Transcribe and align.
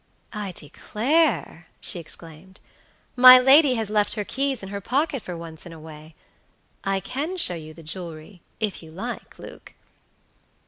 "I 0.33 0.51
declare!" 0.53 1.67
she 1.79 1.99
exclaimed, 1.99 2.59
"my 3.15 3.37
lady 3.37 3.75
has 3.75 3.91
left 3.91 4.13
her 4.13 4.23
keys 4.23 4.63
in 4.63 4.69
her 4.69 4.81
pocket 4.81 5.21
for 5.21 5.37
once 5.37 5.63
in 5.67 5.73
a 5.73 5.79
way; 5.79 6.15
I 6.83 6.99
can 6.99 7.37
show 7.37 7.53
you 7.53 7.75
the 7.75 7.83
jewelry, 7.83 8.41
if 8.59 8.81
you 8.81 8.89
like, 8.89 9.37
Luke." 9.37 9.75